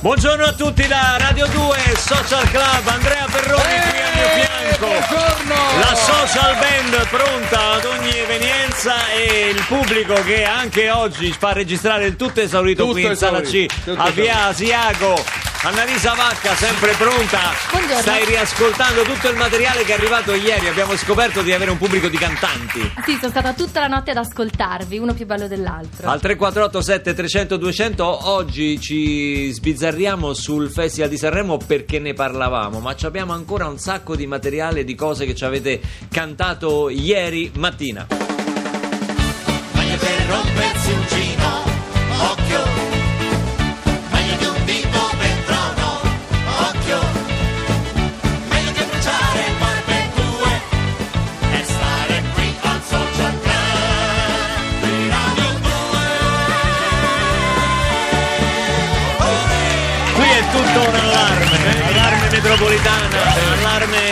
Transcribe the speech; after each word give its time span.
Buongiorno 0.00 0.44
a 0.44 0.52
tutti 0.52 0.86
da 0.86 1.16
Radio 1.18 1.46
2 1.46 1.76
Social 1.98 2.48
Club, 2.48 2.86
Andrea 2.86 3.26
Perroni 3.30 3.62
qui 3.62 4.00
al 4.00 4.14
mio 4.14 4.28
fianco. 4.46 4.86
buongiorno! 4.86 5.54
La 5.78 5.94
social 5.94 6.56
band 6.58 7.08
pronta 7.08 7.70
ad 7.72 7.84
ogni 7.84 8.16
evenienza 8.16 8.94
e 9.10 9.50
il 9.50 9.62
pubblico 9.66 10.14
che 10.24 10.44
anche 10.44 10.88
oggi 10.90 11.30
fa 11.38 11.52
registrare 11.52 12.06
il 12.06 12.16
tutto 12.16 12.40
esaurito 12.40 12.82
Tutto 12.84 12.94
qui 12.94 13.04
in 13.04 13.14
sala 13.14 13.40
C 13.42 13.44
esaurito, 13.44 13.74
tutto 13.84 14.00
a 14.00 14.10
via 14.10 14.44
Asiago. 14.46 15.49
Annalisa 15.62 16.14
Vacca, 16.14 16.54
sempre 16.54 16.92
pronta. 16.92 17.52
Buongiorno. 17.70 18.00
Stai 18.00 18.24
riascoltando 18.24 19.02
tutto 19.02 19.28
il 19.28 19.36
materiale 19.36 19.84
che 19.84 19.92
è 19.92 19.94
arrivato 19.94 20.32
ieri. 20.32 20.68
Abbiamo 20.68 20.96
scoperto 20.96 21.42
di 21.42 21.52
avere 21.52 21.70
un 21.70 21.76
pubblico 21.76 22.08
di 22.08 22.16
cantanti. 22.16 22.80
Sì, 23.04 23.16
sono 23.16 23.28
stata 23.28 23.52
tutta 23.52 23.80
la 23.80 23.86
notte 23.86 24.12
ad 24.12 24.16
ascoltarvi, 24.16 24.96
uno 24.96 25.12
più 25.12 25.26
bello 25.26 25.48
dell'altro. 25.48 26.08
Al 26.08 26.18
3487 26.18 27.12
300 27.12 27.56
200 27.58 28.28
oggi 28.30 28.80
ci 28.80 29.52
sbizzarriamo 29.52 30.32
sul 30.32 30.70
Festival 30.70 31.10
di 31.10 31.18
Sanremo 31.18 31.58
perché 31.58 31.98
ne 31.98 32.14
parlavamo, 32.14 32.80
ma 32.80 32.96
ci 32.96 33.04
abbiamo 33.04 33.34
ancora 33.34 33.66
un 33.66 33.76
sacco 33.76 34.16
di 34.16 34.26
materiale 34.26 34.82
di 34.82 34.94
cose 34.94 35.26
che 35.26 35.34
ci 35.34 35.44
avete 35.44 35.78
cantato 36.10 36.88
ieri 36.88 37.52
mattina. 37.56 38.06
Meglio 39.72 39.96
per 39.98 40.26
rompersi 40.26 40.90
un 40.90 41.04
gino, 41.06 41.39
allarme 62.70 62.78
metropolitana, 62.78 63.20
allarme 63.52 64.09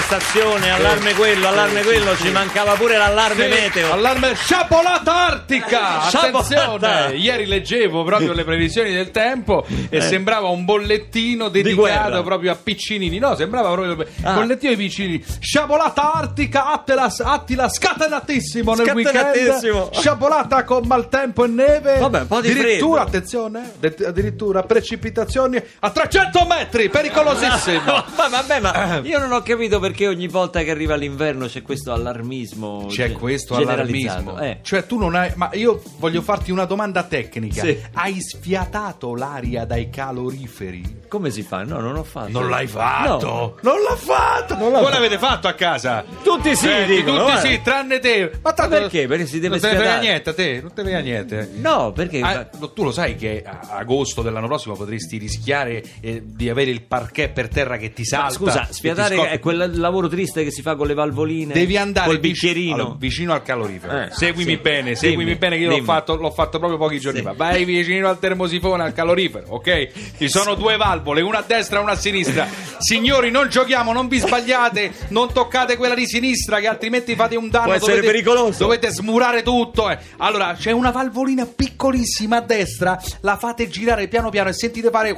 stazione, 0.00 0.70
allarme 0.70 1.14
quello, 1.14 1.48
allarme 1.48 1.82
quello, 1.82 2.16
ci 2.16 2.30
mancava 2.30 2.72
pure 2.74 2.96
l'allarme 2.96 3.48
meteo. 3.48 3.92
Allarme 3.92 4.34
sciapolata 4.34 5.14
artica! 5.26 6.00
Attenzione! 6.10 7.14
Ieri 7.16 7.46
leggevo 7.46 8.04
proprio 8.04 8.32
le 8.32 8.44
previsioni 8.44 8.92
del 8.92 9.10
tempo 9.10 9.64
e 9.88 9.96
Eh. 9.96 10.00
sembrava 10.00 10.48
un 10.48 10.64
bollettino 10.64 11.48
dedicato 11.48 12.22
proprio 12.22 12.52
a 12.52 12.56
piccinini. 12.56 13.18
No, 13.18 13.34
sembrava 13.34 13.72
proprio 13.72 14.06
Ah. 14.22 14.32
bollettino 14.34 14.74
di 14.74 14.76
piccinini. 14.84 15.24
Sciapolata 15.40 16.12
artica, 16.14 16.66
Attila, 16.72 17.10
Attila 17.22 17.68
scatenatissimo 17.68 18.74
nel 18.74 18.86
Scatenatissimo. 18.86 19.78
weekend. 19.82 19.94
Sciapolata 19.98 20.64
con 20.64 20.86
maltempo 20.86 21.44
e 21.44 21.48
neve. 21.48 21.98
Vabbè, 21.98 22.20
un 22.20 22.26
po' 22.26 22.40
di 22.40 22.50
Addirittura, 22.50 23.02
freddo. 23.02 23.16
attenzione, 23.18 23.72
addirittura 24.06 24.62
precipitazioni 24.62 25.62
a 25.80 25.90
300 25.90 26.44
metri, 26.46 26.88
pericolosissimo. 26.88 28.04
Ma 28.16 28.28
vabbè, 28.28 28.60
ma 28.60 29.00
io 29.02 29.18
non 29.18 29.32
ho 29.32 29.42
capito 29.42 29.78
perché 29.86 30.08
ogni 30.08 30.26
volta 30.26 30.62
che 30.62 30.70
arriva 30.70 30.96
l'inverno 30.96 31.46
c'è 31.46 31.62
questo 31.62 31.92
allarmismo. 31.92 32.86
C'è 32.88 33.12
questo 33.12 33.54
allarmismo. 33.54 34.38
Eh. 34.40 34.58
Cioè, 34.62 34.84
tu 34.86 34.98
non 34.98 35.14
hai. 35.14 35.30
Ma 35.36 35.50
io 35.52 35.80
voglio 35.98 36.22
farti 36.22 36.50
una 36.50 36.64
domanda 36.64 37.04
tecnica. 37.04 37.62
Sì. 37.62 37.78
Hai 37.92 38.20
sfiatato 38.20 39.14
l'aria 39.14 39.64
dai 39.64 39.88
caloriferi? 39.90 41.04
Come 41.08 41.30
si 41.30 41.42
fa? 41.42 41.62
No, 41.62 41.78
non 41.80 41.96
ho 41.96 42.02
fatto. 42.02 42.30
Non 42.32 42.48
l'hai 42.48 42.66
fatto? 42.66 43.26
No. 43.26 43.54
Non 43.60 43.80
l'ha 43.82 43.94
fatto! 43.96 44.56
Non 44.56 44.72
l'ha 44.72 44.78
Voi 44.80 44.86
fatto. 44.90 44.94
l'avete 45.02 45.18
fatto 45.18 45.48
a 45.48 45.52
casa? 45.52 46.04
Tutti 46.22 46.48
sì, 46.56 46.66
Senti, 46.66 46.96
dicono, 46.96 47.18
tutti 47.18 47.30
guarda. 47.30 47.48
sì, 47.48 47.60
tranne 47.62 47.98
te. 48.00 48.32
Ma 48.42 48.52
tanto- 48.52 48.76
perché? 48.76 49.06
Perché 49.06 49.26
si 49.26 49.38
deve 49.38 49.58
Non 49.58 49.60
te 49.60 49.66
ne 49.68 49.74
frega 49.74 49.90
sfiatare. 49.90 50.06
niente 50.08 50.30
a 50.30 50.34
te, 50.34 50.60
non 50.60 50.72
te 50.74 50.82
ne 50.82 50.88
frega 50.88 51.04
niente. 51.04 51.50
No, 51.54 51.92
perché? 51.92 52.20
Ah, 52.20 52.44
tu 52.44 52.82
lo 52.82 52.90
sai 52.90 53.14
che 53.14 53.42
a 53.46 53.76
agosto 53.76 54.22
dell'anno 54.22 54.46
prossimo 54.48 54.74
potresti 54.74 55.16
rischiare 55.18 55.82
eh, 56.00 56.22
di 56.24 56.50
avere 56.50 56.70
il 56.72 56.82
parquet 56.82 57.30
per 57.32 57.48
terra 57.48 57.76
che 57.76 57.92
ti 57.92 58.04
salta. 58.04 58.24
Ma 58.26 58.30
scusa, 58.30 58.68
sfiatare 58.70 59.28
è 59.30 59.38
lavoro 59.80 60.08
triste 60.08 60.44
che 60.44 60.50
si 60.50 60.62
fa 60.62 60.74
con 60.76 60.86
le 60.86 60.94
valvoline. 60.94 61.52
Devi 61.52 61.76
andare 61.76 62.06
col 62.06 62.18
vic- 62.18 62.32
bicchierino. 62.32 62.74
allora, 62.74 62.94
vicino 62.98 63.32
al 63.32 63.42
calorifero. 63.42 64.02
Eh, 64.02 64.08
seguimi 64.10 64.52
sì. 64.52 64.56
bene, 64.58 64.94
seguimi 64.94 65.24
Dimmi, 65.24 65.36
bene 65.36 65.56
che 65.56 65.62
io 65.64 65.70
l'ho 65.70 65.82
fatto, 65.82 66.16
l'ho 66.16 66.30
fatto 66.30 66.58
proprio 66.58 66.78
pochi 66.78 66.98
giorni 67.00 67.18
Sì. 67.20 67.24
fa. 67.24 67.32
Vai 67.32 67.64
vicino 67.64 68.08
al 68.08 68.18
termosifone, 68.18 68.82
al 68.84 68.92
calorifero, 68.92 69.46
ok? 69.50 69.88
Ci 70.18 70.28
sono 70.28 70.54
due 70.54 70.76
valvole, 70.76 71.20
una 71.20 71.38
a 71.38 71.44
destra 71.46 71.78
e 71.78 71.82
una 71.82 71.92
a 71.92 71.96
sinistra. 71.96 72.46
Signori, 72.78 73.30
non 73.30 73.48
giochiamo, 73.48 73.92
non 73.92 74.08
vi 74.08 74.18
sbagliate, 74.18 74.92
non 75.08 75.32
toccate 75.32 75.76
quella 75.76 75.94
di 75.94 76.06
sinistra 76.06 76.58
che 76.60 76.66
altrimenti 76.66 77.14
fate 77.14 77.36
un 77.36 77.48
danno. 77.48 77.64
Può 77.66 77.74
essere 77.74 77.94
dovete, 77.96 78.12
pericoloso. 78.12 78.58
Dovete 78.64 78.88
smurare 78.90 79.42
tutto. 79.42 79.88
eh. 79.90 79.98
Allora, 80.18 80.54
c'è 80.58 80.70
una 80.72 80.90
valvolina 80.90 81.46
piccolissima 81.46 82.36
a 82.38 82.40
destra, 82.40 83.00
la 83.20 83.36
fate 83.36 83.68
girare 83.68 84.08
piano 84.08 84.30
piano 84.30 84.48
e 84.50 84.52
sentite 84.52 84.90
fare... 84.90 85.14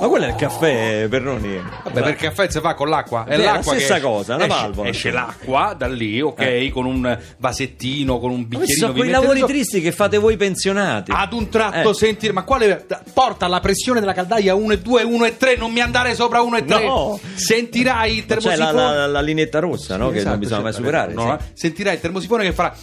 Ma 0.00 0.08
quello 0.08 0.24
è 0.26 0.28
il 0.28 0.34
caffè, 0.34 1.06
Perroni. 1.08 1.56
Vabbè, 1.56 1.92
perché 1.92 2.10
il 2.10 2.16
caffè 2.32 2.50
si 2.50 2.60
fa 2.60 2.74
con 2.74 2.88
l'acqua. 2.88 3.24
È 3.24 3.34
Sì, 3.36 3.40
è 3.40 3.44
la 3.44 3.52
l'acqua 3.52 3.72
che 3.72 3.78
stessa 3.78 3.94
esce- 3.96 4.06
cosa, 4.06 4.36
esce, 4.36 4.46
valvola. 4.48 4.88
Esce 4.88 5.10
l'acqua 5.10 5.74
da 5.78 5.86
lì, 5.88 6.20
ok, 6.20 6.40
Eh. 6.40 6.70
con 6.72 6.84
un 6.86 7.18
vasettino, 7.38 8.18
con 8.18 8.30
un 8.30 8.46
bicchierino. 8.48 8.76
sono 8.78 8.92
quei 8.92 9.10
lavori 9.10 9.38
sopra. 9.40 9.54
tristi 9.54 9.80
che 9.80 9.92
fate 9.92 10.18
voi 10.18 10.36
pensionati. 10.36 11.12
Ad 11.14 11.32
un 11.32 11.48
tratto 11.48 11.90
Eh. 11.90 11.94
sentire, 11.94 12.32
ma 12.32 12.42
quale 12.42 12.84
porta 13.12 13.46
la 13.46 13.60
pressione 13.60 14.00
della 14.00 14.12
caldaia 14.12 14.54
1 14.54 14.72
e 14.74 14.78
2, 14.80 15.02
1 15.04 15.24
e 15.24 15.36
3, 15.36 15.56
non 15.56 15.72
mi 15.72 15.80
andare 15.80 16.14
sopra 16.14 16.40
1 16.42 16.56
e 16.58 16.64
3. 16.64 16.84
No. 16.86 17.18
Sentirai 17.34 18.16
il 18.18 18.26
C'è 18.26 18.34
la, 18.34 18.40
termosifone. 18.40 18.94
la, 18.96 19.06
la 19.06 19.20
lineetta 19.20 19.58
rossa, 19.60 19.96
no? 19.96 20.10
che 20.10 20.16
Esatto, 20.18 20.30
non 20.30 20.38
bisogna 20.40 20.60
mai 20.62 20.72
sì, 20.72 20.76
superare. 20.78 21.12
no, 21.14 21.38
sì. 21.40 21.46
Sentirai 21.54 21.94
il 21.94 22.00
termosifone 22.00 22.44
che 22.44 22.52
farà. 22.52 22.74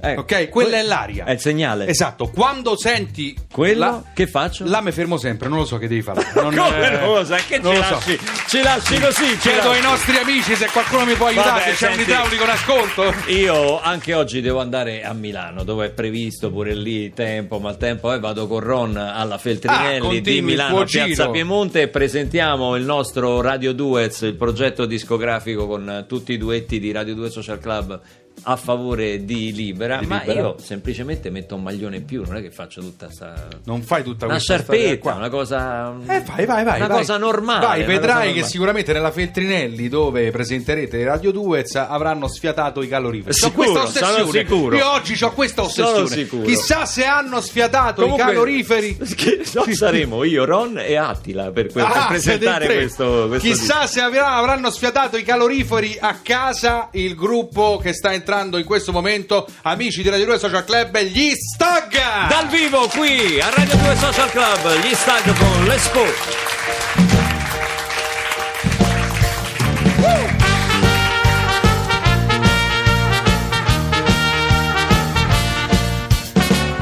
Ecco. 0.00 0.20
Ok, 0.20 0.48
quella 0.50 0.76
è 0.78 0.82
l'aria. 0.82 1.24
È 1.24 1.30
il 1.32 1.40
segnale. 1.40 1.86
Esatto, 1.86 2.28
quando 2.28 2.76
senti 2.76 3.34
Quello, 3.50 3.78
la- 3.80 4.02
che 4.12 4.26
faccio? 4.26 4.64
Là 4.66 4.82
mi 4.82 4.92
fermo 4.92 5.16
sempre, 5.16 5.48
non 5.48 5.56
lo 5.58 5.64
so 5.64 5.78
che 5.78 5.88
devi 5.88 6.02
fare. 6.02 6.22
Non, 6.34 6.54
Come 6.54 6.92
eh, 6.92 7.04
cosa? 7.04 7.36
Che 7.36 7.58
non 7.58 7.72
ci 7.72 7.78
lo 7.78 7.84
so. 7.84 7.90
lasci, 7.94 8.18
ci 8.48 8.62
lasci 8.62 9.00
così? 9.00 9.24
ci 9.30 9.36
Chiedo 9.38 9.68
lasci. 9.68 9.82
ai 9.82 9.82
nostri 9.82 10.16
amici 10.18 10.54
se 10.56 10.66
qualcuno 10.70 11.06
mi 11.06 11.14
può 11.14 11.26
aiutare, 11.28 11.50
Vabbè, 11.60 11.62
se 11.62 11.72
c'è 11.74 11.86
un 11.88 11.94
senti. 11.94 12.10
idraulico 12.10 12.42
in 12.44 12.50
ascolto. 12.50 13.14
Io 13.28 13.80
anche 13.80 14.12
oggi 14.14 14.40
devo 14.42 14.60
andare 14.60 15.04
a 15.04 15.14
Milano, 15.14 15.64
dove 15.64 15.86
è 15.86 15.90
previsto 15.90 16.50
pure 16.50 16.74
lì 16.74 17.14
tempo, 17.14 17.58
maltempo, 17.58 18.12
e 18.12 18.18
vado 18.20 18.46
con 18.46 18.60
Ron 18.60 18.96
alla 18.98 19.36
Ah, 19.36 19.38
Feltrinelli 19.38 19.98
continui 20.00 20.20
di 20.22 20.36
il 20.36 20.42
Milano 20.42 20.84
Piazza. 20.84 21.30
Piemonte 21.30 21.80
e 21.80 21.88
presentiamo 21.88 22.76
il 22.76 22.84
nostro 22.84 23.40
Radio 23.40 23.72
Duets, 23.72 24.20
il 24.22 24.34
progetto 24.34 24.84
discografico 24.84 25.66
con 25.66 25.88
eh, 25.88 26.04
tutti 26.06 26.32
i 26.32 26.36
duetti 26.38 26.78
di 26.78 26.92
Radio 26.92 27.14
2 27.14 27.30
Social 27.30 27.58
Club 27.58 27.98
a 28.46 28.56
favore 28.56 29.24
di 29.24 29.52
Libera, 29.54 29.98
Di 29.98 30.06
ma 30.06 30.18
Libera. 30.20 30.40
io 30.40 30.56
semplicemente 30.58 31.30
metto 31.30 31.54
un 31.54 31.62
maglione 31.62 31.96
in 31.96 32.04
più, 32.04 32.24
non 32.26 32.36
è 32.36 32.42
che 32.42 32.50
faccio 32.50 32.80
tutta 32.82 33.08
sta 33.10 33.48
Non 33.64 33.80
fai 33.82 34.02
tutta 34.02 34.26
una 34.26 34.34
questa 34.34 34.58
storia 34.58 34.80
sciarpetta, 34.82 35.00
qua. 35.02 35.14
una 35.14 35.28
cosa 35.30 35.94
Eh, 36.06 36.20
vai, 36.20 36.44
vai, 36.44 36.64
vai. 36.64 36.76
una 36.76 36.86
vai. 36.88 36.98
cosa 36.98 37.16
normale, 37.16 37.64
Vai, 37.66 37.78
una 37.78 37.86
vedrai 37.86 38.02
cosa 38.12 38.18
che 38.20 38.26
normale. 38.26 38.46
sicuramente 38.50 38.92
nella 38.92 39.10
Feltrinelli, 39.12 39.88
dove 39.88 40.30
presenterete 40.30 41.02
Radio 41.04 41.30
Duez, 41.32 41.74
avranno 41.76 42.28
sfiatato 42.28 42.82
i 42.82 42.88
caloriferi. 42.88 43.32
Sicuro, 43.32 43.70
questa 43.72 44.04
sono 44.04 44.12
ossessione. 44.24 44.46
sicuro. 44.46 44.76
Io 44.76 44.90
oggi 44.90 45.24
ho 45.24 45.32
questa 45.32 45.62
Sono 45.68 45.88
ossessione. 46.02 46.44
Chissà 46.44 46.84
se 46.84 47.04
hanno 47.04 47.40
sfiatato 47.40 48.02
Comunque- 48.02 48.24
i 48.24 48.28
caloriferi. 48.28 48.98
No, 49.54 49.64
saremo 49.72 50.24
io, 50.24 50.44
Ron 50.44 50.78
e 50.78 50.96
Attila 50.96 51.44
per, 51.52 51.66
per- 51.72 51.84
per 51.88 51.96
Ah, 51.96 52.06
presentare 52.08 52.64
in 52.64 52.70
tre. 52.70 52.80
questo, 52.80 53.26
questo 53.28 53.46
Chissà 53.48 53.86
se 53.86 54.00
avrà- 54.00 54.32
avranno 54.34 54.68
sfiatato 54.70 55.16
i 55.16 55.22
caloriferi 55.22 55.96
a 56.00 56.18
casa 56.22 56.88
il 56.92 57.14
gruppo 57.14 57.78
che 57.80 57.92
sta 57.92 58.12
entrando 58.24 58.56
in 58.56 58.64
questo 58.64 58.90
momento, 58.90 59.46
amici 59.62 60.02
di 60.02 60.08
Radio 60.08 60.24
2 60.24 60.38
Social 60.38 60.64
Club, 60.64 60.98
gli 61.00 61.30
Stag! 61.34 61.92
Dal 62.26 62.48
vivo 62.48 62.88
qui 62.88 63.38
a 63.38 63.50
Radio 63.50 63.76
2 63.76 63.96
Social 63.96 64.30
Club, 64.30 64.80
gli 64.80 64.94
stag 64.94 65.36
con 65.36 65.64
l'Expo. 65.66 66.04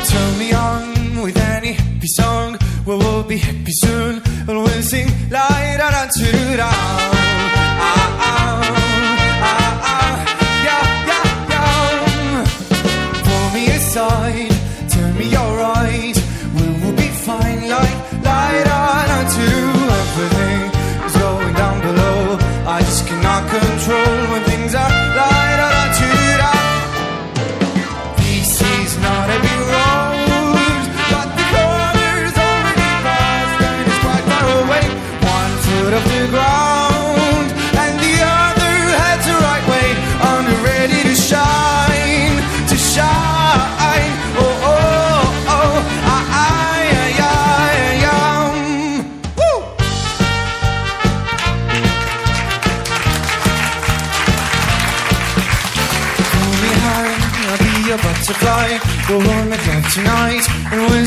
Turn 0.09 0.39
me 0.39 0.55
on 0.55 1.23
with 1.23 1.37
any 1.37 1.73
happy 1.73 2.07
song. 2.07 2.57
Well, 2.87 2.99
we'll 2.99 3.25
be 3.25 3.39
happy 3.39 3.73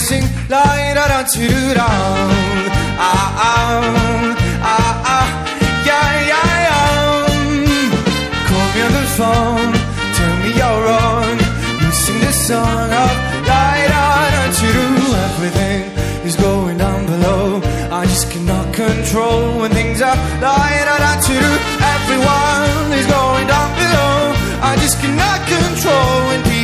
sing 0.05 0.25
la 0.53 0.63
da 0.97 1.05
da 1.11 1.19
to 1.33 1.47
da. 1.77 1.89
Ah 3.09 3.43
ah 3.49 4.35
ah 4.73 5.13
ah 5.17 5.27
yeah 5.89 6.09
yeah 6.31 6.65
yeah. 6.67 7.25
Call 8.47 8.67
me 8.73 8.79
on 8.87 8.91
the 8.97 9.05
phone, 9.17 9.73
tell 10.15 10.33
me 10.41 10.49
you're 10.61 10.79
wrong. 10.85 11.37
You 11.81 11.89
sing 12.03 12.19
this 12.25 12.37
song 12.47 12.89
of 13.03 13.13
light 13.49 13.93
on 14.05 14.47
to 14.59 14.67
do 14.77 14.87
everything 15.27 15.81
is 16.27 16.35
going 16.47 16.77
down 16.77 17.01
below. 17.11 17.45
I 17.99 18.05
just 18.05 18.25
cannot 18.31 18.65
control 18.81 19.41
when 19.59 19.71
things 19.79 19.99
are 20.07 20.17
light 20.47 20.87
on 20.95 21.17
to 21.27 21.33
do. 21.45 21.51
Everyone 21.95 22.87
is 22.99 23.07
going 23.17 23.47
down 23.55 23.69
below. 23.81 24.13
I 24.69 24.73
just 24.83 24.95
cannot 25.01 25.39
control 25.55 26.13
when 26.29 26.41
people 26.43 26.54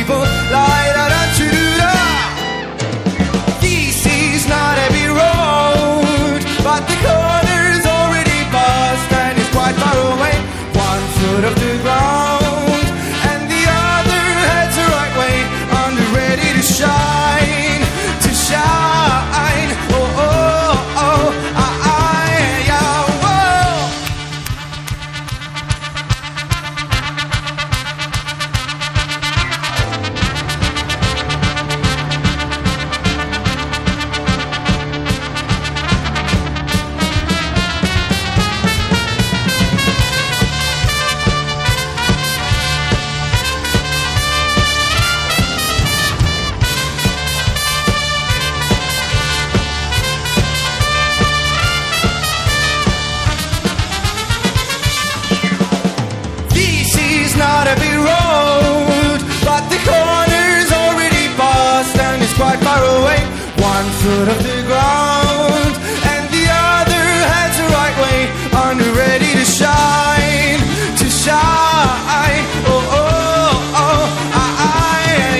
foot 64.02 64.28
off 64.28 64.38
the 64.42 64.62
ground, 64.66 65.74
and 66.12 66.24
the 66.34 66.44
other 66.50 67.04
heads 67.32 67.56
the 67.60 67.66
right 67.78 67.96
way, 68.04 68.18
under 68.66 68.90
ready 68.98 69.30
to 69.38 69.44
shine, 69.44 70.58
to 71.00 71.06
shine. 71.08 72.44
Oh 72.66 72.82
oh 73.00 73.74
oh, 73.84 74.04
ah 74.42 74.64
ah 74.66 74.96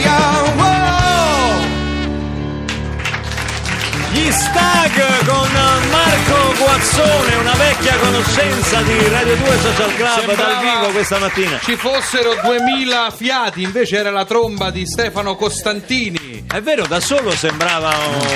yeah, 0.07 0.43
whoa. 0.61 1.59
Gli 4.13 4.31
Stag 4.31 4.95
con 5.27 5.51
Marco 5.91 6.55
Guazzone, 6.59 7.35
una 7.41 7.55
vecchia 7.55 7.97
conoscenza 7.97 8.81
di 8.83 9.09
Radio 9.09 9.37
2 9.37 9.59
Social 9.59 9.95
Club 9.97 10.19
Sembrava- 10.19 10.43
dal 10.43 10.61
vivo 10.61 10.93
questa 10.93 11.19
mattina. 11.19 11.59
Ci 11.63 11.77
fossero 11.77 12.35
2000 12.45 13.11
fiati, 13.11 13.63
invece 13.63 13.97
era 13.97 14.11
la 14.11 14.25
tromba 14.25 14.71
di 14.71 14.87
Stefano 14.87 15.35
Costantini. 15.37 16.22
È 16.53 16.61
vero, 16.61 16.87
da 16.87 17.01
solo 17.01 17.31
sembrava 17.31 17.89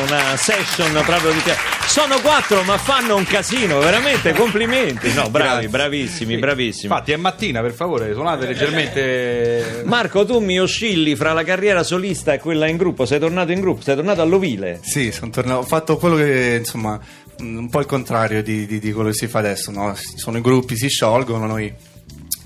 una 0.07 0.37
session 0.39 0.91
proprio 1.05 1.33
di 1.33 1.43
te. 1.43 1.55
Sono 1.87 2.19
quattro, 2.21 2.63
ma 2.63 2.79
fanno 2.79 3.15
un 3.15 3.25
casino, 3.25 3.79
veramente 3.79 4.33
complimenti. 4.33 5.13
No, 5.13 5.29
bravi, 5.29 5.51
Grazie. 5.51 5.69
bravissimi, 5.69 6.39
bravissimi. 6.39 6.85
Infatti 6.91 7.13
è 7.13 7.17
mattina, 7.17 7.61
per 7.61 7.73
favore, 7.75 8.15
suonate 8.15 8.47
leggermente... 8.47 9.83
Marco, 9.85 10.25
tu 10.25 10.39
mi 10.39 10.59
oscilli 10.59 11.15
fra 11.15 11.35
la 11.35 11.45
carriera 11.45 11.83
solista 11.83 12.33
e 12.33 12.39
quella 12.39 12.67
in 12.69 12.79
gruppo. 12.79 13.05
Sei 13.05 13.19
tornato 13.19 13.53
in 13.53 13.61
gruppo, 13.61 13.83
sei 13.83 13.95
tornato 13.97 14.23
all'Ovile. 14.23 14.81
Sì, 14.83 15.13
sono 15.13 15.31
tornato. 15.31 15.59
Ho 15.61 15.65
fatto 15.65 15.99
quello 15.99 16.17
che, 16.17 16.57
insomma, 16.59 16.99
un 17.41 17.69
po' 17.69 17.81
il 17.81 17.87
contrario 17.87 18.43
di, 18.43 18.65
di- 18.67 18.79
di 18.79 18.93
quello 18.93 19.11
che 19.11 19.15
si 19.15 19.27
fa 19.29 19.41
adesso. 19.41 19.71
No? 19.71 19.95
Sono 20.17 20.39
i 20.39 20.41
gruppi, 20.41 20.75
si 20.77 20.89
sciolgono, 20.89 21.45
noi 21.47 21.71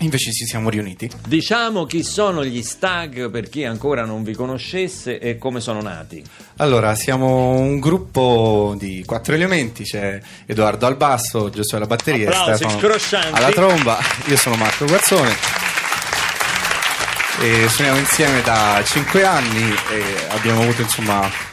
invece 0.00 0.32
ci 0.32 0.44
siamo 0.44 0.68
riuniti. 0.68 1.10
Diciamo 1.26 1.84
chi 1.84 2.02
sono 2.02 2.44
gli 2.44 2.62
Stag 2.62 3.30
per 3.30 3.48
chi 3.48 3.64
ancora 3.64 4.04
non 4.04 4.22
vi 4.22 4.34
conoscesse 4.34 5.18
e 5.18 5.38
come 5.38 5.60
sono 5.60 5.80
nati. 5.80 6.22
Allora, 6.56 6.94
siamo 6.94 7.50
un 7.50 7.78
gruppo 7.80 8.74
di 8.78 9.02
quattro 9.06 9.34
elementi: 9.34 9.84
c'è 9.84 10.20
Edoardo 10.46 10.86
al 10.86 10.96
basso, 10.96 11.50
Giosuè 11.50 11.78
alla 11.78 11.86
batteria, 11.86 12.28
Applausi 12.28 12.54
Stefano 12.54 12.78
scroscianti. 12.78 13.32
alla 13.32 13.50
tromba. 13.50 13.98
Io 14.26 14.36
sono 14.36 14.56
Marco 14.56 14.84
Guazzone. 14.86 15.36
E 17.42 17.68
suoniamo 17.68 17.98
insieme 17.98 18.42
da 18.42 18.82
cinque 18.84 19.24
anni 19.24 19.72
e 19.90 20.04
abbiamo 20.28 20.60
avuto 20.60 20.82
insomma 20.82 21.48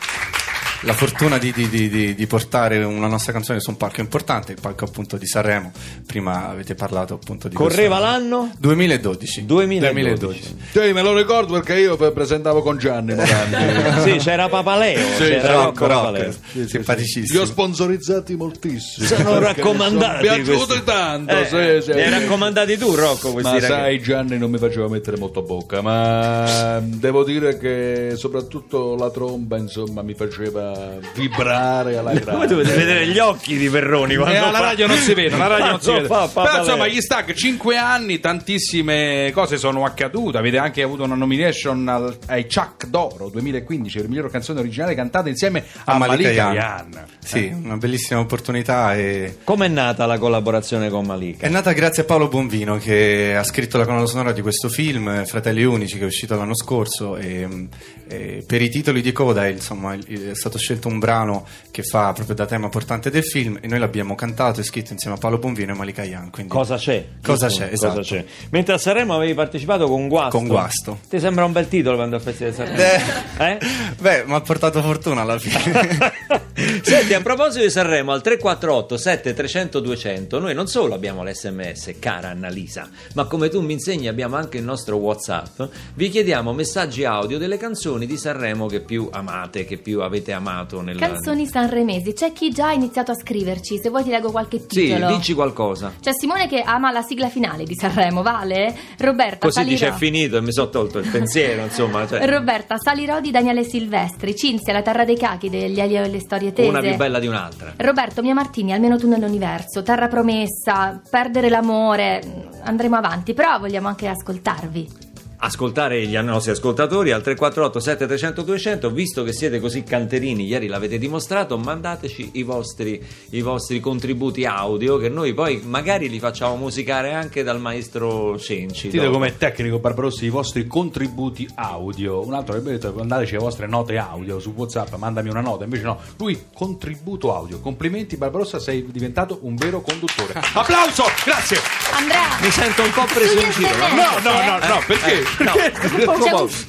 la 0.82 0.94
fortuna 0.94 1.38
di, 1.38 1.52
di- 1.52 1.70
di- 1.70 1.90
di- 1.90 2.16
di 2.16 2.28
portare 2.28 2.84
una 2.84 3.08
nostra 3.08 3.32
canzone 3.34 3.60
su 3.60 3.72
un 3.72 3.78
palco 3.78 4.02
importante, 4.02 4.52
il 4.54 4.60
palco 4.62 4.86
appunto 4.86 5.18
di 5.18 5.26
Sanremo. 5.26 5.72
Prima 6.06 6.50
avete 6.50 6.76
parlato 6.76 7.16
appunto 7.16 7.48
di 7.48 7.56
Correva 7.56 7.98
questo- 7.98 8.14
l'anno? 8.18 8.52
2012. 8.60 9.46
2012. 9.46 10.56
Sì, 10.72 10.80
me 10.94 11.02
lo 11.02 11.16
ricordo 11.16 11.54
perché 11.54 11.80
io 11.80 11.96
presentavo 11.98 12.62
con 12.62 12.78
Gianni 12.78 13.14
Morandi. 13.16 14.02
Sì, 14.12 14.18
c'era 14.18 14.48
Papaleo. 14.50 15.00
Sì, 15.16 15.24
c'era 15.24 15.54
Rocco, 15.54 15.88
Papaleo. 15.88 16.34
simpaticissimo. 16.66 17.26
Li 17.34 17.38
ho 17.38 17.46
sponsorizzati 17.46 18.36
moltissimo. 18.36 19.08
Sono 19.08 19.40
raccomandati. 19.40 20.28
mi 20.28 20.28
sono 20.28 20.44
piaciuti 20.44 20.66
questi. 20.66 20.84
tanto, 20.84 21.36
Eh, 21.38 21.46
sì, 21.82 21.86
sì. 21.90 21.94
Li 21.96 22.02
hai 22.04 22.10
raccomandati 22.12 22.78
tu, 22.78 22.94
Rocco, 22.96 23.32
questi 23.32 23.42
Ma 23.52 23.60
ragazzi. 23.60 23.68
sai 23.74 24.00
Gianni 24.02 24.38
non 24.38 24.52
mi 24.52 24.58
faceva 24.58 24.88
mettere 24.88 25.18
molto 25.18 25.40
a 25.40 25.44
bocca 25.44 25.82
Ma 25.82 26.80
devo 26.84 27.24
dire 27.24 27.58
che 27.58 28.14
soprattutto 28.16 28.96
la 28.96 29.10
tromba 29.10 29.58
Insomma 29.58 30.02
mi 30.02 30.14
faceva 30.14 30.67
vibrare 31.16 31.98
alla 31.98 32.12
Voi 32.12 32.20
grande 32.22 32.48
dovete 32.48 32.76
vedere 32.76 33.08
gli 33.08 33.20
occhi 33.20 33.58
di 33.58 33.70
Perroni 33.70 34.16
quando 34.16 34.34
Eh, 34.34 34.38
alla 34.38 34.58
fa- 34.58 34.64
radio 34.66 34.88
non 34.88 34.98
si 34.98 35.14
vede, 35.14 35.36
alla 35.36 35.48
radio 35.48 35.66
non 35.72 35.82
si 35.82 35.92
vede. 35.92 36.08
fa 36.08 36.28
Però 36.28 36.44
Papaleo. 36.44 36.60
insomma, 36.64 36.88
gli 36.88 37.02
Stag 37.02 37.34
5 37.34 37.78
anni, 37.78 38.20
tantissime 38.20 39.32
cose 39.34 39.58
sono 39.58 39.84
accadute. 39.86 40.38
Avete 40.38 40.58
anche 40.58 40.82
avuto 40.82 41.04
una 41.04 41.16
nomination 41.16 41.88
al- 41.88 42.18
ai 42.28 42.44
Chuck 42.44 42.88
d'Oro 42.88 43.30
2015 43.30 44.00
per 44.00 44.10
miglior 44.10 44.30
canzone 44.32 44.60
originale 44.60 44.96
cantata 44.96 45.30
insieme 45.30 45.64
a, 45.86 45.94
A 45.94 45.98
Malika 45.98 46.44
Malika 46.46 46.54
Yan. 46.54 47.06
Sì, 47.24 47.52
una 47.64 47.78
bellissima 47.78 48.20
opportunità 48.20 48.96
e 48.96 49.38
Com'è 49.44 49.68
nata 49.68 50.06
la 50.06 50.18
collaborazione 50.18 50.90
con 50.90 51.06
Malika? 51.06 51.46
È 51.46 51.50
nata 51.50 51.72
grazie 51.74 52.04
a 52.04 52.06
Paolo 52.06 52.28
Bonvino 52.28 52.78
che 52.78 53.36
ha 53.36 53.44
scritto 53.44 53.78
la 53.78 53.86
colonna 53.86 54.06
sonora 54.06 54.32
di 54.32 54.42
questo 54.42 54.70
film, 54.70 55.08
eh, 55.10 55.26
Fratelli 55.26 55.64
Unici, 55.64 55.98
che 55.98 56.04
è 56.04 56.08
uscito 56.08 56.36
l'anno 56.36 56.56
scorso. 56.56 57.18
E, 57.18 57.68
e 58.08 58.44
per 58.48 58.62
i 58.62 58.70
titoli 58.70 59.02
di 59.02 59.12
coda 59.12 59.48
insomma, 59.48 59.94
è 59.94 60.34
stato 60.34 60.57
scelto 60.58 60.88
un 60.88 61.00
brano 61.00 61.46
che 61.72 61.84
fa 61.84 62.12
proprio 62.14 62.36
da 62.36 62.46
tema 62.46 62.70
portante 62.70 63.10
del 63.10 63.24
film 63.24 63.60
e 63.62 63.68
noi 63.68 63.80
l'abbiamo 63.80 64.16
cantato 64.16 64.62
e 64.62 64.64
scritto 64.64 64.94
insieme 64.94 65.16
a 65.16 65.20
Paolo 65.20 65.38
Bonvino 65.38 65.74
e 65.74 65.76
Malika. 65.76 66.04
Quindi 66.32 66.52
Cosa 66.52 66.78
c'è? 66.78 67.06
Cosa 67.24 67.48
c'è, 67.48 67.70
esatto. 67.72 68.02
c'è? 68.02 68.24
Mentre 68.50 68.74
a 68.76 68.78
Sanremo 68.78 69.16
avevi 69.16 69.34
partecipato 69.34 69.88
con 69.88 70.08
Guasto. 70.08 70.38
Con 70.38 70.48
Guasto. 70.48 71.00
Ti 71.08 71.20
sembra 71.20 71.46
un 71.46 71.52
bel 71.52 71.68
titolo 71.68 71.96
quando 71.96 72.16
al 72.16 72.22
Festival 72.22 72.52
di 72.52 72.58
Sanremo? 72.58 73.12
Eh? 73.38 73.58
Beh, 74.00 74.24
mi 74.26 74.34
ha 74.34 74.42
portato 74.42 74.82
fortuna 74.82 75.22
alla 75.22 75.38
fine. 75.38 76.46
Senti, 76.82 77.14
a 77.14 77.22
proposito 77.22 77.64
di 77.64 77.70
Sanremo, 77.70 78.12
al 78.12 78.22
348 78.22 78.98
7300 78.98 79.80
200 79.80 80.40
noi 80.40 80.56
non 80.56 80.68
solo 80.68 80.96
abbiamo 80.96 81.24
l'SMS, 81.24 81.94
cara 82.00 82.30
Annalisa, 82.30 82.90
ma 83.14 83.26
come 83.26 83.50
tu 83.50 83.62
mi 83.62 83.74
insegni 83.74 84.08
abbiamo 84.08 84.36
anche 84.36 84.58
il 84.58 84.64
nostro 84.64 84.98
WhatsApp. 84.98 85.62
Vi 85.94 86.10
chiediamo 86.10 86.54
messaggi 86.54 87.04
audio 87.04 87.38
delle 87.38 87.58
canzoni 87.58 88.08
di 88.08 88.18
Sanremo 88.18 88.66
che 88.66 88.80
più 88.80 89.08
amate, 89.12 89.66
che 89.66 89.78
più 89.78 90.02
avete 90.02 90.34
amato 90.34 90.47
nel 90.82 90.98
Canzoni 90.98 91.46
sanremesi. 91.48 92.14
C'è 92.14 92.32
chi 92.34 92.50
già 92.50 92.68
ha 92.70 92.74
iniziato 92.74 93.12
a 93.12 93.16
scriverci. 93.16 93.80
Se 93.80 93.90
vuoi 93.90 94.04
ti 94.04 94.10
leggo 94.10 94.32
qualche 94.32 94.60
Sì, 94.60 94.86
titolo. 94.86 95.08
dici 95.16 95.34
qualcosa. 95.34 95.94
C'è 96.00 96.12
Simone 96.14 96.48
che 96.48 96.62
ama 96.62 96.92
la 96.92 97.02
sigla 97.02 97.30
finale 97.30 97.64
di 97.64 97.76
Sanremo, 97.76 98.22
vale? 98.22 98.76
Roberta 99.00 99.38
Così 99.40 99.60
Salirò. 99.60 99.72
dice 99.74 99.88
è 99.90 99.92
finito 99.94 100.38
e 100.38 100.42
mi 100.42 100.52
sono 100.54 100.70
tolto 100.70 101.00
il 101.00 101.08
pensiero, 101.10 101.64
insomma. 101.64 102.08
cioè, 102.08 102.26
Roberta 102.28 102.78
Salirò 102.78 103.20
di 103.20 103.32
Daniele 103.32 103.64
Silvestri. 103.64 104.36
Cinzia, 104.36 104.74
la 104.74 104.82
terra 104.82 105.06
dei 105.06 105.18
cachi 105.18 105.50
degli 105.50 105.80
Elio 105.80 106.04
e 106.04 106.10
le 106.10 106.20
storie 106.20 106.54
tese. 106.54 106.70
una 106.70 106.80
più 106.80 106.96
bella 106.96 107.20
di 107.20 107.28
un'altra. 107.28 107.74
Roberto 107.78 108.22
Mia 108.22 108.34
Martini, 108.34 108.74
almeno 108.74 108.98
tu 108.98 109.08
nell'universo, 109.08 109.82
Terra 109.84 110.08
promessa, 110.08 111.02
perdere 111.10 111.50
l'amore, 111.50 112.50
andremo 112.64 112.96
avanti, 112.96 113.34
però 113.34 113.60
vogliamo 113.60 113.88
anche 113.88 114.08
ascoltarvi. 114.08 115.06
Ascoltare 115.38 116.06
gli 116.06 116.18
nostri 116.18 116.52
ascoltatori 116.52 117.12
al 117.12 117.22
348 117.22 117.80
7300 117.80 118.42
200 118.42 118.90
visto 118.90 119.24
che 119.24 119.34
siete 119.34 119.60
così 119.60 119.84
canterini 119.84 120.46
ieri 120.46 120.68
l'avete 120.68 120.98
dimostrato 120.98 121.58
mandateci 121.58 122.32
i 122.34 122.44
vostri, 122.44 123.04
i 123.32 123.42
vostri 123.42 123.80
contributi 123.80 124.46
audio 124.46 124.98
che 124.98 125.10
noi 125.10 125.34
poi 125.34 125.62
magari 125.64 126.10
li 126.10 126.20
facciamo 126.20 126.56
musicare 126.56 127.14
anche 127.14 127.44
dal 127.44 127.60
maestro 127.60 128.38
Cenci 128.40 128.90
Dite 128.90 129.10
come 129.10 129.38
tecnico 129.38 129.80
Barbarossi 129.80 130.26
i 130.26 130.30
vostri 130.30 130.66
contributi 130.68 131.48
audio. 131.56 132.26
Un 132.26 132.34
altro 132.34 132.56
avrebbe 132.56 132.72
detto 132.72 132.94
mandateci 132.94 133.34
le 133.34 133.40
vostre 133.40 133.68
note 133.68 133.98
audio 133.98 134.40
su 134.40 134.54
WhatsApp, 134.56 134.94
mandami 134.96 135.30
una 135.30 135.42
nota. 135.42 135.64
Invece 135.64 135.84
no, 135.84 136.00
lui 136.18 136.46
contributo 136.54 137.36
audio. 137.36 137.60
Complimenti 137.60 138.18
Barbarossa, 138.18 138.60
sei 138.60 138.86
diventato 138.90 139.40
un 139.42 139.56
vero 139.56 139.82
conduttore. 139.82 140.34
Applauso! 140.54 141.04
Grazie! 141.24 141.58
Andrea, 141.92 142.38
mi 142.42 142.52
sento 142.52 142.84
un 142.84 142.92
po' 142.92 143.06
preso 143.06 143.40
in 143.40 143.52
giro 143.52 143.76
no? 143.78 143.88
No, 143.88 144.20
no, 144.22 144.32
no, 144.32 144.60
eh, 144.62 144.68
no, 144.68 144.82
perché? 144.86 145.24
No. 145.40 145.52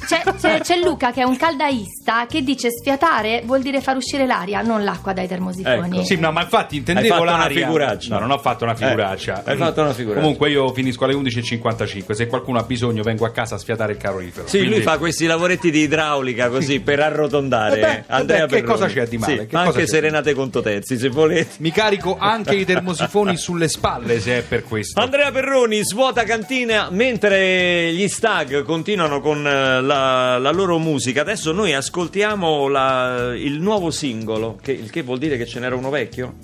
C'è, 0.06 0.22
c'è- 0.40 0.60
c'è- 0.60 0.76
Luca 0.78 1.10
che 1.12 1.20
è 1.22 1.24
un 1.24 1.36
caldaista 1.36 2.26
che 2.28 2.42
dice 2.42 2.70
sfiatare 2.70 3.42
vuol 3.44 3.62
dire 3.62 3.80
far 3.80 3.96
uscire 3.96 4.26
l'aria, 4.26 4.62
non 4.62 4.84
l'acqua 4.84 5.12
dai 5.12 5.26
termosifoni. 5.26 5.96
Ecco. 5.98 6.04
Sì, 6.04 6.16
no, 6.16 6.30
ma 6.32 6.42
infatti 6.42 6.76
intendevo 6.76 7.06
Hai 7.14 7.20
fatto 7.20 7.30
una 7.32 7.42
l'aria. 7.42 7.64
figuraccia. 7.66 8.14
No, 8.14 8.20
non 8.20 8.30
ho 8.30 8.38
fatto 8.38 8.64
una 8.64 8.74
figuraccia. 8.74 9.42
Eh, 9.44 9.50
hai 9.50 9.56
fatto 9.56 9.80
una 9.82 9.92
figuraccia. 9.92 10.20
Comunque 10.20 10.50
io 10.50 10.72
finisco 10.72 11.04
alle 11.04 11.14
11.55. 11.14 12.12
Se 12.12 12.26
qualcuno 12.26 12.58
ha 12.58 12.62
bisogno, 12.62 13.02
vengo 13.02 13.24
a 13.26 13.30
casa 13.30 13.56
a 13.56 13.58
sfiatare 13.58 13.92
il 13.92 13.98
calorifero. 13.98 14.46
Sì, 14.46 14.58
lui 14.58 14.66
Quindi- 14.68 14.84
fa 14.84 14.98
questi 14.98 15.26
lavoretti 15.26 15.70
di 15.70 15.80
idraulica 15.80 16.48
così 16.48 16.80
per 16.80 17.00
arrotondare. 17.00 17.76
Eh 17.76 17.80
beh, 17.80 18.04
Andrea 18.06 18.44
eh 18.44 18.46
beh, 18.46 18.56
che 18.56 18.62
cosa 18.62 18.86
c'è 18.86 19.06
di 19.06 19.18
male? 19.18 19.38
Sì, 19.40 19.46
Che 19.46 19.56
anche 19.56 19.80
c'è? 19.80 19.86
serenate 19.86 20.34
conto 20.34 20.60
terzi, 20.62 20.96
se 20.98 21.08
volete. 21.08 21.56
Mi 21.58 21.70
carico 21.72 22.16
anche 22.18 22.54
i 22.54 22.64
termosifoni 22.64 23.36
sulle 23.36 23.68
spalle 23.68 24.20
se 24.20 24.38
è 24.38 24.42
per 24.42 24.62
questo. 24.64 25.00
Andrea 25.00 25.30
Perroni 25.32 25.82
svuota 25.84 26.22
cantina 26.24 26.88
mentre 26.90 27.92
gli 27.92 28.06
stag 28.08 28.47
continuano 28.64 29.20
con 29.20 29.46
eh, 29.46 29.80
la, 29.80 30.38
la 30.38 30.50
loro 30.50 30.78
musica. 30.78 31.20
Adesso 31.20 31.52
noi 31.52 31.74
ascoltiamo 31.74 32.68
la- 32.68 33.34
il 33.34 33.60
nuovo 33.60 33.90
singolo, 33.90 34.58
che, 34.62 34.72
il 34.72 34.90
che 34.90 35.02
vuol 35.02 35.18
dire 35.18 35.36
che 35.36 35.46
ce 35.46 35.60
n'era 35.60 35.74
uno 35.76 35.90
vecchio? 35.90 36.34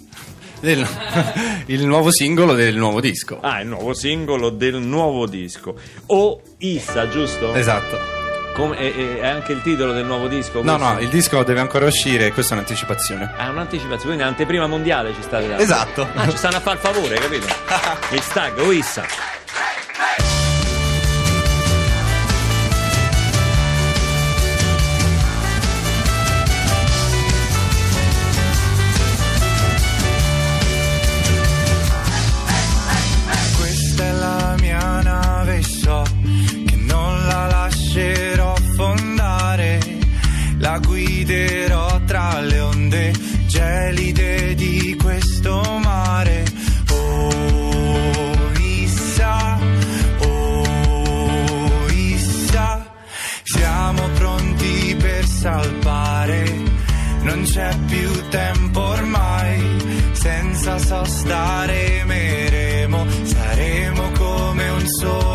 Del- 0.61 0.87
il 1.66 1.87
nuovo 1.87 2.11
singolo 2.11 2.54
del 2.54 2.76
nuovo 2.76 3.00
disco. 3.00 3.38
Ah, 3.40 3.61
il 3.61 3.68
nuovo 3.68 3.92
singolo 3.94 4.50
del 4.50 4.76
nuovo 4.76 5.26
disco. 5.26 5.75
O 6.06 6.40
Issa, 6.58 7.08
giusto? 7.08 7.54
Esatto. 7.54 7.96
Come- 8.54 8.76
è, 8.76 9.18
è- 9.20 9.26
anche 9.26 9.52
il 9.52 9.62
titolo 9.62 9.92
del 9.92 10.04
nuovo 10.06 10.28
disco? 10.28 10.62
No, 10.62 10.76
questo? 10.76 10.92
no, 10.94 11.00
il 11.00 11.08
disco 11.08 11.42
deve 11.42 11.61
ancora 11.61 11.87
uscire 11.87 12.32
questa 12.32 12.54
è 12.54 12.56
un'anticipazione. 12.58 13.32
Ah, 13.37 13.50
un'anticipazione, 13.50 14.02
quindi 14.04 14.23
un'anteprima 14.23 14.66
mondiale 14.66 15.12
ci 15.14 15.23
state 15.23 15.49
dando. 15.49 15.62
Esatto. 15.62 16.06
Ah, 16.14 16.28
ci 16.30 16.37
stanno 16.37 16.56
a 16.56 16.61
far 16.61 16.78
favore, 16.78 17.16
capito? 17.16 17.46
Il 18.14 18.20
stag, 18.20 18.58
o 18.61 18.70
Issa. 18.73 19.04
Salpare. 55.45 56.43
Non 57.21 57.43
c'è 57.43 57.77
più 57.87 58.11
tempo 58.31 58.81
ormai, 58.81 59.61
senza 60.13 60.79
sostare 60.79 62.01
emeremo, 62.01 63.07
saremo 63.25 64.11
come 64.13 64.69
un 64.71 64.87
solo 64.87 65.34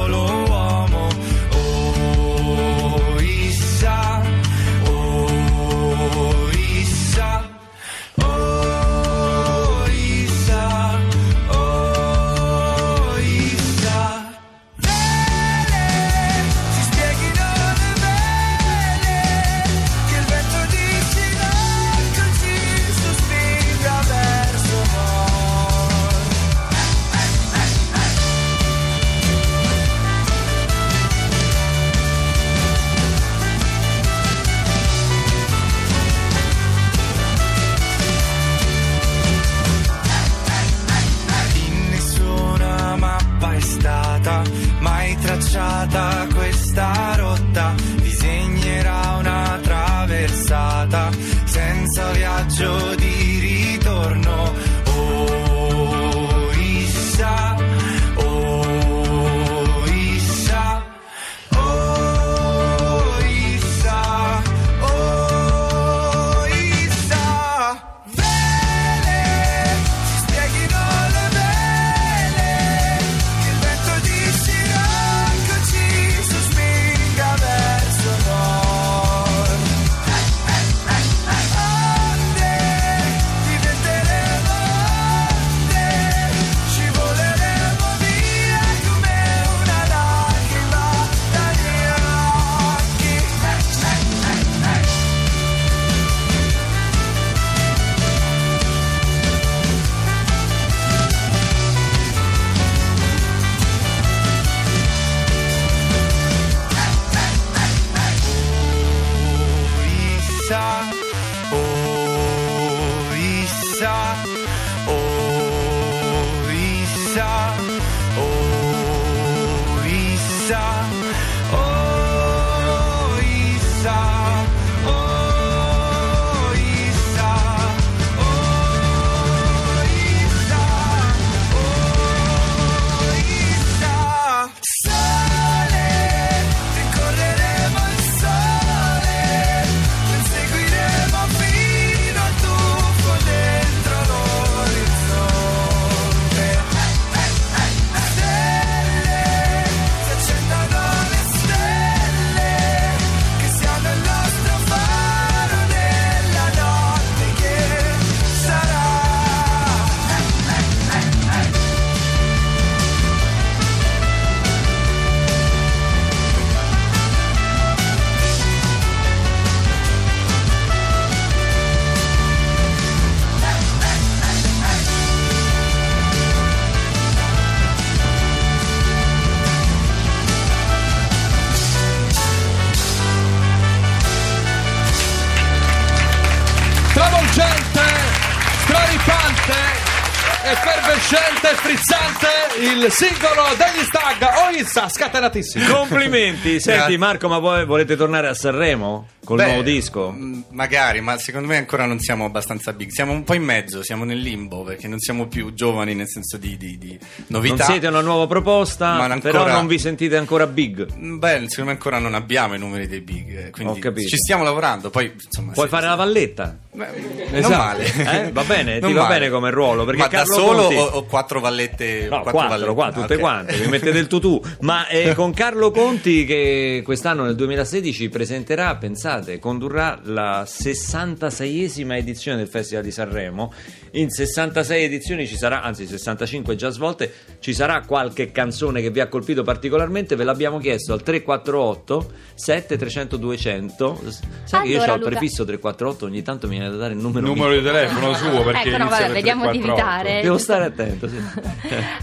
il 192.59 192.91
singolo 192.91 193.43
degli 193.57 193.83
Stag, 193.85 194.27
Oissa, 194.47 194.89
scatenatissimo. 194.89 195.73
Complimenti. 195.73 196.59
Senti 196.61 196.77
Grazie. 196.79 196.97
Marco, 196.97 197.27
ma 197.27 197.39
voi 197.39 197.65
volete 197.65 197.95
tornare 197.95 198.27
a 198.27 198.33
Sanremo 198.33 199.07
col 199.23 199.37
Beh, 199.37 199.45
nuovo 199.45 199.61
disco? 199.61 200.09
mh, 200.11 200.45
Magari, 200.51 201.01
ma 201.01 201.17
secondo 201.17 201.47
me 201.47 201.57
ancora 201.57 201.85
non 201.85 201.99
siamo 201.99 202.25
abbastanza 202.25 202.73
big. 202.73 202.89
Siamo 202.91 203.11
un 203.13 203.23
po' 203.23 203.33
in 203.35 203.43
mezzo, 203.43 203.83
siamo 203.83 204.03
nel 204.03 204.19
limbo 204.19 204.63
perché 204.63 204.87
non 204.87 204.99
siamo 204.99 205.27
più 205.27 205.53
giovani 205.53 205.93
nel 205.95 206.07
senso 206.09 206.37
di, 206.37 206.57
di- 206.57 206.77
di 206.77 206.97
Non 207.27 207.41
novità. 207.41 207.63
siete 207.63 207.87
una 207.87 208.01
nuova 208.01 208.27
proposta, 208.27 208.93
Ma 208.95 209.05
ancora- 209.05 209.43
però 209.43 209.51
non 209.55 209.67
vi 209.67 209.79
sentite 209.79 210.17
ancora 210.17 210.45
big. 210.47 210.87
Mm, 210.95 211.17
Beh, 211.19 211.45
secondo 211.47 211.65
me 211.65 211.71
ancora 211.77 211.99
non 211.99 212.13
abbiamo 212.13 212.55
i 212.55 212.59
numeri 212.59 212.87
dei 212.87 213.01
big, 213.01 213.47
eh, 213.47 213.49
quindi 213.51 213.77
Ho 213.77 213.81
capito. 213.81 214.07
ci 214.09 214.17
stiamo 214.17 214.43
lavorando. 214.43 214.89
Poi 214.89 215.13
insomma, 215.23 215.53
Puoi 215.53 215.65
se- 215.67 215.71
fare 215.71 215.85
la 215.87 215.95
valletta? 215.95 216.57
Beh, 216.71 217.39
non 217.41 217.51
male. 217.51 217.85
Eh, 217.85 218.31
va 218.31 218.43
bene, 218.43 218.79
Non 218.79 218.89
ti 218.89 218.95
va 218.95 219.03
male. 219.03 219.19
bene 219.19 219.29
come 219.31 219.49
ruolo, 219.51 219.85
perché 219.85 220.01
ma 220.01 220.07
Carlo 220.07 220.35
da 220.35 220.41
solo 220.41 220.61
Conti- 220.63 220.75
o, 220.75 220.83
o 220.83 221.03
quattro 221.05 221.39
vallette? 221.39 222.01
No, 222.03 222.09
quattro 222.21 222.31
quattro, 222.31 222.48
vallette? 222.49 222.73
qua, 222.73 222.91
tutte 222.91 223.13
Ok. 223.15 223.19
quante, 223.19 223.55
vi 223.57 223.67
mettete 223.67 223.97
il 223.97 224.07
tutù. 224.07 224.41
Ma 224.61 224.87
eh, 224.87 225.13
con 225.15 225.33
Carlo 225.33 225.71
Conti 225.71 226.25
che 226.25 226.81
quest'anno 226.83 227.23
nel 227.23 227.35
2016 227.35 228.09
presenterà, 228.09 228.75
pensate, 228.75 229.39
condurrà 229.39 229.99
la 230.03 230.43
66esima 230.43 231.95
edizione 231.95 232.37
del 232.37 232.47
Festival 232.47 232.83
di 232.83 232.91
Sanremo. 232.91 233.53
In 233.93 234.09
66 234.09 234.83
edizioni 234.83 235.27
ci 235.27 235.35
sarà, 235.37 235.61
anzi 235.63 235.85
65 235.87 236.55
già 236.55 236.69
svolte, 236.69 237.11
ci 237.39 237.53
sarà 237.53 237.81
qualche 237.85 238.31
canzone 238.31 238.81
che 238.81 238.91
vi 238.91 238.99
ha 238.99 239.07
colpito 239.07 239.41
particolarmente, 239.43 240.15
ve 240.15 240.23
l'abbiamo 240.23 240.59
chiesto 240.59 240.93
al 240.93 241.01
348 241.01 242.11
7300 242.35 243.17
200. 243.17 244.01
Sai 244.43 244.61
che 244.63 244.67
io 244.69 244.77
Allora, 244.77 244.93
ho 244.93 244.95
il 244.97 245.01
prefisso 245.03 245.43
348, 245.43 246.05
ogni 246.05 246.21
tanto 246.21 246.47
mi 246.47 246.57
viene 246.57 246.69
da 246.69 246.77
dare 246.77 246.93
il 246.93 246.99
numero, 246.99 247.25
Numero 247.25 247.51
di 247.53 247.63
telefono 247.63 248.13
suo 248.13 248.43
perché 248.43 248.69
Ecco, 248.69 248.77
no, 248.77 248.89
vabbè, 248.89 249.03
per 249.05 249.11
vediamo 249.11 249.51
di 249.51 249.59
348. 249.59 249.97
evitare. 249.99 250.21
Devo 250.21 250.37
stare 250.37 250.65
attento, 250.65 251.07
sì. 251.07 251.15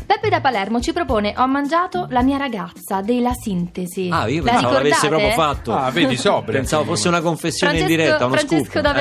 Peppe 0.06 0.28
da 0.36 0.40
Palermo 0.40 0.80
ci 0.80 0.92
propone 0.92 1.34
Ho 1.38 1.46
mangiato 1.46 2.06
la 2.10 2.22
mia 2.22 2.36
ragazza 2.36 3.00
della 3.00 3.32
sintesi. 3.32 4.08
Ah, 4.12 4.28
io 4.28 4.42
La 4.44 4.52
pensavo 4.52 4.72
l'avesse 4.74 5.00
ricordate? 5.08 5.08
proprio 5.08 5.30
fatto. 5.32 5.74
Ah, 5.74 5.90
vedi, 5.90 6.16
sobria. 6.16 6.58
Pensavo 6.58 6.84
fosse 6.84 7.08
una 7.08 7.20
confessione 7.20 7.76
Francesco, 7.76 8.00
in 8.00 8.06
diretta, 8.06 8.26
uno 8.26 8.34
Francesco 8.36 8.70
scoop. 8.70 8.80
da 8.82 8.90
Eh. 8.90 8.94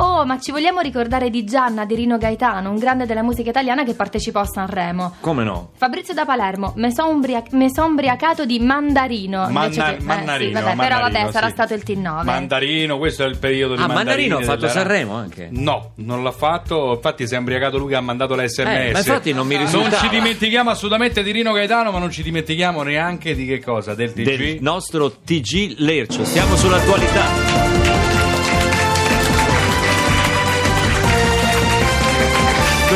Oh, 0.00 0.24
ma 0.24 0.38
ci 0.38 0.52
vogliamo 0.52 0.78
ricordare 0.78 1.28
di 1.28 1.42
Gianna 1.44 1.84
di 1.84 1.96
Rino 1.96 2.18
Gaetano, 2.18 2.70
un 2.70 2.78
grande 2.78 3.04
della 3.04 3.22
musica 3.24 3.50
italiana 3.50 3.82
che 3.82 3.94
partecipò 3.94 4.38
a 4.38 4.44
Sanremo. 4.44 5.16
Come 5.20 5.42
no? 5.42 5.70
Fabrizio 5.76 6.14
da 6.14 6.24
Palermo, 6.24 6.72
mi 6.76 6.92
sono 6.92 7.08
umbria- 7.10 7.42
ubriacato 7.50 8.44
di 8.46 8.60
mandarino. 8.60 9.48
Manna- 9.50 9.68
che- 9.90 9.96
eh, 9.96 10.02
Mannarino, 10.02 10.58
sì, 10.58 10.64
vabbè, 10.64 10.76
però 10.76 10.94
Mannarino, 11.00 11.18
vabbè, 11.20 11.32
sarà 11.32 11.46
sì. 11.48 11.52
stato 11.52 11.74
il 11.74 11.82
T9. 11.84 12.22
Mandarino, 12.24 12.96
questo 12.98 13.24
è 13.24 13.26
il 13.26 13.38
periodo 13.38 13.74
di 13.74 13.82
Ah, 13.82 13.88
Mandarino 13.88 14.36
ha 14.36 14.42
fatto 14.42 14.60
della- 14.60 14.72
Sanremo 14.72 15.14
anche. 15.14 15.48
No, 15.50 15.90
non 15.96 16.22
l'ha 16.22 16.30
fatto. 16.32 16.92
Infatti, 16.94 17.26
si 17.26 17.34
è 17.34 17.38
imbriacato 17.38 17.78
lui 17.78 17.88
che 17.88 17.96
ha 17.96 18.00
mandato 18.00 18.36
l'SMS. 18.36 18.66
Eh, 18.68 18.90
ma 18.92 18.98
infatti 18.98 19.32
non 19.32 19.48
mi 19.48 19.54
Non 19.56 19.64
risultava. 19.64 19.96
ci 19.96 20.08
dimentichiamo 20.10 20.70
assolutamente 20.70 21.24
di 21.24 21.32
Rino 21.32 21.52
Gaetano, 21.52 21.90
ma 21.90 21.98
non 21.98 22.12
ci 22.12 22.22
dimentichiamo 22.22 22.82
neanche 22.84 23.34
di 23.34 23.46
che 23.46 23.60
cosa? 23.60 23.94
Del 23.94 24.12
TG. 24.12 24.22
Del 24.22 24.58
nostro 24.60 25.10
TG 25.10 25.74
Lercio. 25.78 26.24
Stiamo 26.24 26.54
sull'attualità. 26.54 27.77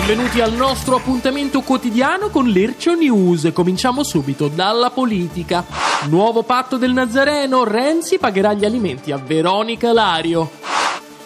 Benvenuti 0.04 0.40
al 0.40 0.52
nostro 0.52 0.96
appuntamento 0.96 1.60
quotidiano 1.60 2.28
con 2.28 2.46
l'Ercio 2.46 2.96
News. 2.96 3.50
Cominciamo 3.52 4.02
subito 4.02 4.48
dalla 4.48 4.90
politica. 4.90 5.64
Nuovo 6.08 6.42
patto 6.42 6.76
del 6.76 6.92
Nazareno, 6.92 7.62
Renzi 7.62 8.18
pagherà 8.18 8.52
gli 8.52 8.64
alimenti 8.64 9.12
a 9.12 9.16
Veronica 9.16 9.92
Lario. 9.92 10.61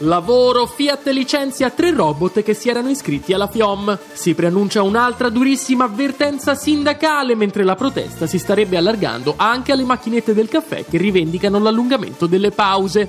Lavoro, 0.01 0.67
Fiat 0.67 1.07
licenzia 1.09 1.71
tre 1.71 1.91
robot 1.91 2.43
che 2.43 2.53
si 2.53 2.69
erano 2.69 2.91
iscritti 2.91 3.33
alla 3.33 3.47
FIOM. 3.47 3.99
Si 4.13 4.35
preannuncia 4.35 4.83
un'altra 4.83 5.31
durissima 5.31 5.85
avvertenza 5.85 6.55
sindacale 6.55 7.35
mentre 7.35 7.65
la 7.65 7.77
protesta 7.77 8.27
si 8.27 8.39
starebbe 8.39 8.77
allargando 8.77 9.33
anche 9.37 9.73
alle 9.73 9.85
macchinette 9.85 10.35
del 10.35 10.49
caffè 10.49 10.85
che 10.85 10.99
rivendicano 10.99 11.59
l'allungamento 11.59 12.27
delle 12.27 12.51
pause. 12.51 13.09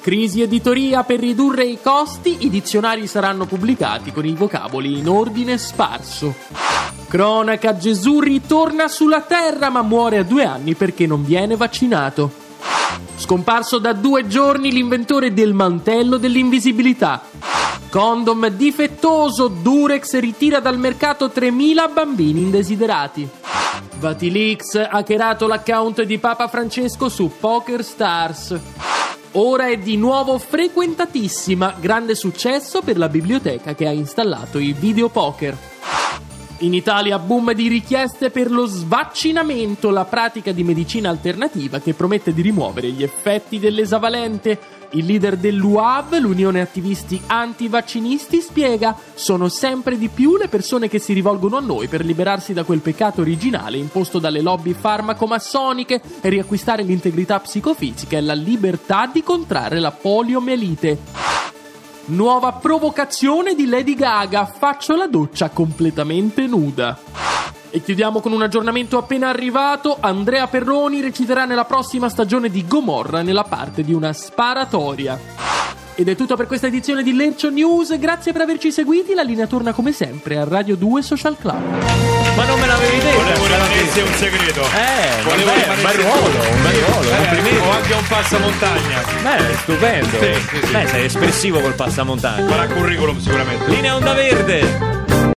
Crisi 0.00 0.40
editoria 0.40 1.02
per 1.02 1.18
ridurre 1.18 1.64
i 1.64 1.78
costi, 1.82 2.44
i 2.44 2.48
dizionari 2.48 3.08
saranno 3.08 3.44
pubblicati 3.44 4.12
con 4.12 4.24
i 4.24 4.34
vocaboli 4.34 4.98
in 4.98 5.08
ordine 5.08 5.58
sparso. 5.58 6.32
Cronaca 7.08 7.76
Gesù 7.76 8.20
ritorna 8.20 8.86
sulla 8.86 9.22
terra 9.22 9.68
ma 9.68 9.82
muore 9.82 10.18
a 10.18 10.22
due 10.22 10.44
anni 10.44 10.74
perché 10.74 11.06
non 11.06 11.24
viene 11.24 11.56
vaccinato. 11.56 12.39
Scomparso 13.20 13.78
da 13.78 13.92
due 13.92 14.26
giorni 14.26 14.72
l'inventore 14.72 15.34
del 15.34 15.52
mantello 15.52 16.16
dell'invisibilità. 16.16 17.22
Condom 17.90 18.48
difettoso, 18.48 19.48
Durex 19.48 20.18
ritira 20.18 20.58
dal 20.58 20.78
mercato 20.78 21.28
3000 21.28 21.88
bambini 21.88 22.40
indesiderati. 22.40 23.28
Vatilix 23.98 24.74
ha 24.74 24.88
hackerato 24.88 25.46
l'account 25.46 26.02
di 26.02 26.18
Papa 26.18 26.48
Francesco 26.48 27.10
su 27.10 27.30
Poker 27.38 27.84
Stars. 27.84 28.58
Ora 29.32 29.68
è 29.68 29.76
di 29.76 29.98
nuovo 29.98 30.38
frequentatissima, 30.38 31.74
grande 31.78 32.14
successo 32.14 32.80
per 32.80 32.96
la 32.96 33.10
biblioteca 33.10 33.74
che 33.74 33.86
ha 33.86 33.92
installato 33.92 34.58
i 34.58 34.72
videopoker. 34.72 35.56
In 36.62 36.74
Italia 36.74 37.18
boom 37.18 37.54
di 37.54 37.68
richieste 37.68 38.28
per 38.28 38.50
lo 38.50 38.66
svaccinamento, 38.66 39.88
la 39.88 40.04
pratica 40.04 40.52
di 40.52 40.62
medicina 40.62 41.08
alternativa 41.08 41.78
che 41.78 41.94
promette 41.94 42.34
di 42.34 42.42
rimuovere 42.42 42.90
gli 42.90 43.02
effetti 43.02 43.58
dell'esavalente. 43.58 44.58
Il 44.90 45.06
leader 45.06 45.38
dell'UAV, 45.38 46.18
l'Unione 46.18 46.60
Attivisti 46.60 47.18
Antivaccinisti, 47.24 48.42
spiega: 48.42 48.94
Sono 49.14 49.48
sempre 49.48 49.96
di 49.96 50.08
più 50.08 50.36
le 50.36 50.48
persone 50.48 50.88
che 50.88 50.98
si 50.98 51.14
rivolgono 51.14 51.56
a 51.56 51.60
noi 51.60 51.88
per 51.88 52.04
liberarsi 52.04 52.52
da 52.52 52.64
quel 52.64 52.80
peccato 52.80 53.22
originale 53.22 53.78
imposto 53.78 54.18
dalle 54.18 54.42
lobby 54.42 54.74
farmacomassoniche 54.74 56.02
e 56.20 56.28
riacquistare 56.28 56.82
l'integrità 56.82 57.40
psicofisica 57.40 58.18
e 58.18 58.20
la 58.20 58.34
libertà 58.34 59.08
di 59.10 59.22
contrarre 59.22 59.80
la 59.80 59.92
poliomielite. 59.92 61.29
Nuova 62.06 62.52
provocazione 62.52 63.54
di 63.54 63.66
Lady 63.66 63.94
Gaga, 63.94 64.44
faccio 64.46 64.96
la 64.96 65.06
doccia 65.06 65.50
completamente 65.50 66.46
nuda. 66.46 66.98
E 67.70 67.82
chiudiamo 67.82 68.20
con 68.20 68.32
un 68.32 68.42
aggiornamento 68.42 68.98
appena 68.98 69.28
arrivato. 69.28 69.96
Andrea 70.00 70.48
Perroni 70.48 71.00
reciterà 71.00 71.44
nella 71.44 71.64
prossima 71.64 72.08
stagione 72.08 72.50
di 72.50 72.66
Gomorra 72.66 73.22
nella 73.22 73.44
parte 73.44 73.84
di 73.84 73.92
una 73.92 74.12
sparatoria. 74.12 75.18
Ed 75.94 76.08
è 76.08 76.16
tutto 76.16 76.34
per 76.34 76.46
questa 76.46 76.66
edizione 76.66 77.02
di 77.04 77.14
Lercio 77.14 77.50
News. 77.50 77.96
Grazie 77.98 78.32
per 78.32 78.40
averci 78.40 78.72
seguiti. 78.72 79.14
La 79.14 79.22
linea 79.22 79.46
torna 79.46 79.72
come 79.72 79.92
sempre 79.92 80.38
a 80.38 80.44
Radio 80.44 80.76
2 80.76 81.02
Social 81.02 81.36
Club. 81.38 82.19
Ma 82.36 82.44
non 82.44 82.58
me 82.60 82.66
l'avevi 82.66 82.98
detto? 82.98 83.18
Volevo 83.18 83.44
che- 83.92 84.00
un 84.02 84.14
segreto. 84.14 84.62
Eh, 84.62 85.22
Volevo 85.22 85.50
rimanesse- 85.52 85.70
un 85.70 85.82
bel 85.82 85.94
ruolo, 86.00 86.50
un 86.50 86.62
bel 86.62 86.72
ruolo, 86.86 87.10
Eh, 87.10 87.16
complimenti. 87.16 87.56
o 87.66 87.70
anche 87.70 87.92
un 87.92 88.06
passamontagna. 88.06 89.02
Beh, 89.22 89.54
stupendo. 89.62 90.18
Sì, 90.20 90.34
sì, 90.48 90.66
sì. 90.66 90.72
Beh, 90.72 90.86
sei 90.86 91.04
espressivo 91.04 91.60
col 91.60 91.74
passamontagna. 91.74 92.48
Farà 92.48 92.66
curriculum 92.66 93.18
sicuramente. 93.18 93.68
Linea 93.70 93.94
Onda 93.96 94.12
Verde. 94.14 94.98